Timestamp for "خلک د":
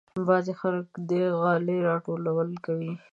0.61-1.11